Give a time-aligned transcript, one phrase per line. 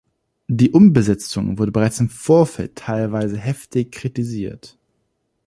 [0.47, 4.75] Die Umbesetzung wurde bereits im Vorfeld teilweise heftig kritisiert.